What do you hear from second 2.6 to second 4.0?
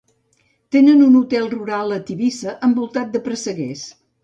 envoltat de presseguers.